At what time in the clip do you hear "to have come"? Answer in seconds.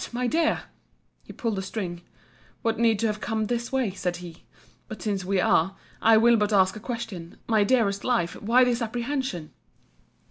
2.97-3.45